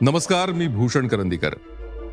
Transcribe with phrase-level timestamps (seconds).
[0.00, 1.54] नमस्कार मी भूषण करंदीकर.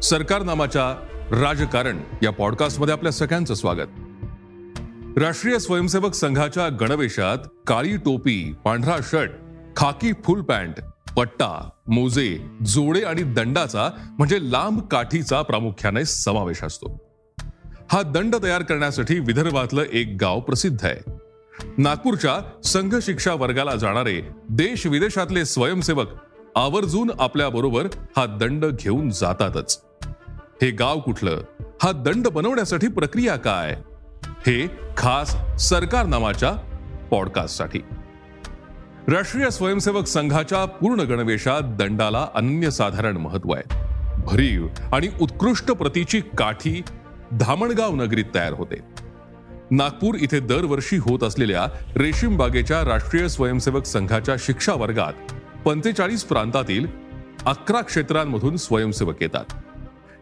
[0.03, 1.05] सरकार नामाच्या
[1.41, 3.87] राजकारण या पॉडकास्टमध्ये आपल्या सगळ्यांचं स्वागत.
[5.17, 7.37] राष्ट्रीय स्वयंसेवक संघाच्या गणवेशात
[7.67, 9.31] काळी टोपी पांढरा शर्ट
[9.75, 10.75] खाकी फुल पॅन्ट
[11.13, 16.97] पट्टा मोजे जोडे आणि दंडाचा म्हणजे लांब काठीचा प्रामुख्याने समावेश असतो.
[17.91, 21.11] हा दंड तयार करण्यासाठी विदर्भातलं एक गाव प्रसिद्ध आहे.
[21.77, 26.07] नागपूरच्या संघ शिक्षा वर्गाला जाणारे देश विदेशातले स्वयंसेवक
[26.55, 29.82] आवर्जून आपल्या बरोबर हा दंड घेऊन जातातच.
[30.62, 31.41] हे गाव कुठलं?
[31.84, 33.76] हा दंड बनवण्यासाठी प्रक्रिया काय?
[34.23, 36.51] हे खास सरकार नावाच्या
[37.12, 37.79] पॉडकास्टसाठी
[39.07, 43.76] राष्ट्रीय स्वयंसेवक संघाच्या पूर्ण गणवेशात दंडाला अनन्यसाधारण महत्त्व आहे.
[44.26, 46.81] भरीव आणि उत्कृष्ट प्रतीची काठी
[47.31, 48.79] धामणगाव नगरीत तयार होते.
[49.71, 55.13] नागपूर इथे दरवर्षी होत असलेल्या रेशीम बागेच्या राष्ट्रीय स्वयंसेवक संघाच्या शिक्षा वर्गात
[55.65, 56.87] पंचेचाळीस प्रांतातील
[57.45, 59.45] अकरा क्षेत्रांमधून स्वयंसेवक येतात.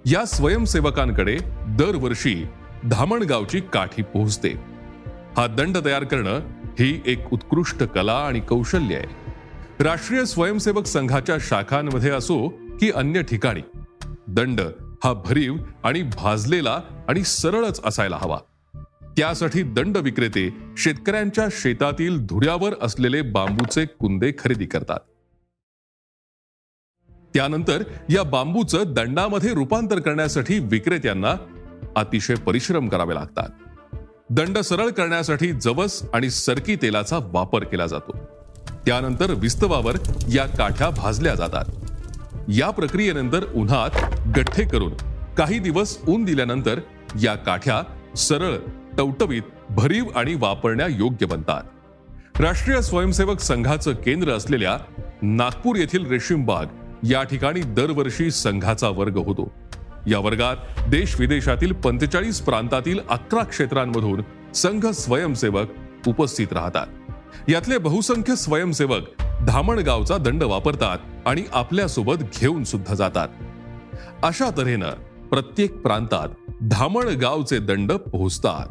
[0.06, 2.45] या स्वयंसेवकांकडे दरवर्षी
[2.86, 4.50] धामणगावची काठी पोहोचते.
[5.38, 6.39] हा दंड तयार करणं
[6.80, 9.31] ही एक उत्कृष्ट कला आणि कौशल्य आहे.
[9.84, 13.62] राष्ट्रीय स्वयंसेवक संघाच्या शाखांमध्ये असो की अन्य ठिकाणी
[14.28, 14.62] दंड
[15.03, 18.38] हा भरीव आणि भाजलेला आणि सरळच असायला हवा.
[19.17, 25.00] त्यासाठी दंड विक्रेते शेतकऱ्यांच्या शेतातील धुऱ्यावर असलेले बांबूचे कुंदे खरेदी करतात.
[27.34, 31.36] त्यानंतर या बांबूचं दंडामध्ये रूपांतर करण्यासाठी विक्रेत्यांना
[31.96, 33.50] अतिशय परिश्रम करावे लागतात.
[34.30, 38.18] दंड सरळ करण्यासाठी जवस आणि सरकी तेलाचा वापर केला जातो.
[38.86, 39.96] त्यानंतर विस्तवावर
[40.34, 41.66] या काठ्या भाजल्या जातात.
[42.47, 43.90] या प्रक्रियेनंतर उन्हात
[44.38, 44.94] गठ्ठे करून
[45.38, 46.80] काही दिवस ऊन दिल्यानंतर
[47.22, 47.81] या काठ्या
[48.16, 48.56] सरळ
[48.98, 51.63] टवटवीत भरीव आणि वापरण्या योग्य बनतात.
[52.42, 54.78] राष्ट्रीय स्वयंसेवक संघाचं केंद्र असलेल्या
[55.22, 56.66] नागपूर येथील रेशीमबाग
[57.03, 59.51] या ठिकाणी दरवर्षी संघाचा वर्ग होतो.
[60.07, 60.56] या वर्गात
[60.89, 64.22] देश विदेशातील पंचेचाळीस प्रांतातील अकरा क्षेत्रांमधून
[64.56, 65.67] संघ स्वयंसेवक
[66.07, 66.88] उपस्थित राहतात.
[67.50, 73.28] यातले बहुसंख्य स्वयंसेवक धामणगावचा दंड वापरतात आणि आपल्यासोबत घेऊन सुद्धा जातात.
[74.23, 74.89] अशा तऱ्हेनं
[75.29, 76.29] प्रत्येक प्रांतात
[76.62, 78.68] धामणगावचे दंड पोहोचतात.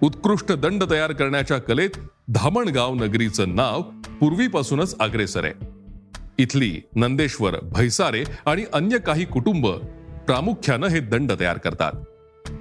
[0.00, 1.90] उत्कृष्ट दंड तयार करण्याच्या कलेत
[2.28, 3.82] धामणगाव नगरीचं नाव
[4.20, 5.71] पूर्वीपासूनच अग्रेसर आहे.
[6.42, 9.66] इथली नंदेश्वर भैसारे आणि अन्य काही कुटुंब
[10.26, 11.92] प्रामुख्यानं हे दंड तयार करतात.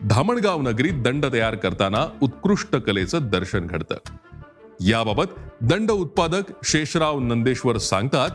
[0.09, 3.95] धामणगाव नगरीत दंड तयार करताना उत्कृष्ट कलेचं दर्शन घडतं.
[4.81, 5.25] याबाबत
[5.61, 8.29] दंड उत्पादक शेषराव नंदेश्वर सांगतात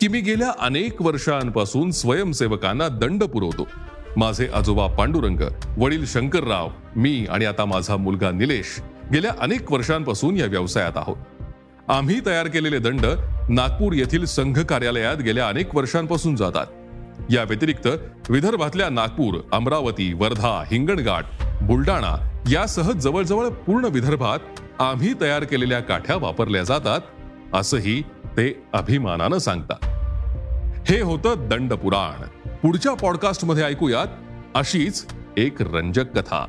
[0.00, 3.68] की मी गेल्या अनेक वर्षांपासून स्वयंसेवकांना दंड पुरवतो.
[4.16, 5.40] माझे आजोबा पांडुरंग
[5.78, 8.80] वडील शंकरराव मी आणि आता माझा मुलगा निलेश
[9.12, 11.16] गेल्या अनेक वर्षांपासून या व्यवसायात आहोत.
[11.88, 13.06] आम्ही तयार केलेले दंड
[13.48, 16.66] नागपूर येथील संघ कार्यालयात गेल्या अनेक वर्षांपासून जातात.
[17.30, 17.88] या व्यतिरिक्त
[18.28, 21.24] विदर्भातल्या नागपूर अमरावती वर्धा हिंगणघाट
[21.62, 24.38] बुलडाणा यासह जवळजवळ पूर्ण विदर्भात
[24.78, 27.00] आम्ही तयार केलेल्या काठ्या वापरल्या जातात
[27.54, 29.84] असंही ते अभिमानानं सांगतात.
[30.90, 32.24] हे होतं दंड पुराण
[32.62, 34.06] पुढच्या पॉडकास्टमध्ये ऐकूयात
[34.54, 35.06] अशीच
[35.36, 36.46] एक रंजक कथा.